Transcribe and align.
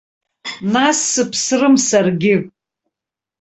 Нас 0.73 0.97
сыԥсрым 1.11 1.75
саргьы. 1.87 2.35